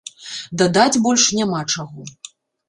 [0.61, 2.09] Дадаць больш няма чаго.